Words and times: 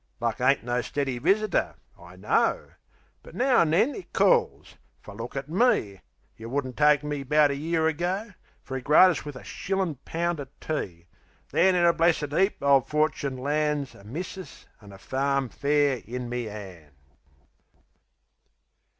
Luck 0.19 0.41
ain't 0.41 0.63
no 0.63 0.81
steady 0.81 1.19
visitor, 1.19 1.75
I 1.95 2.15
know; 2.15 2.71
But 3.21 3.35
now 3.35 3.59
an' 3.59 3.69
then 3.69 3.93
it 3.93 4.13
calls 4.13 4.73
fer 4.99 5.13
look 5.13 5.35
at 5.35 5.47
me! 5.47 6.01
You 6.35 6.49
wouldn't 6.49 6.75
take 6.75 7.03
me, 7.03 7.21
'bout 7.21 7.51
a 7.51 7.55
year 7.55 7.85
ago, 7.85 8.33
Free 8.63 8.81
gratis 8.81 9.25
wiv 9.25 9.35
a 9.35 9.43
shillin' 9.43 9.99
pound 10.03 10.39
o' 10.39 10.47
tea; 10.59 11.05
Then, 11.51 11.75
in 11.75 11.85
a 11.85 11.93
blessed 11.93 12.33
'eap, 12.33 12.63
ole 12.63 12.81
Forchin 12.81 13.37
lands 13.37 13.93
A 13.93 14.03
missus 14.03 14.65
an' 14.81 14.91
a 14.91 14.97
farm 14.97 15.49
fair 15.49 16.01
in 16.07 16.29
me 16.29 16.49
'ands. 16.49 16.95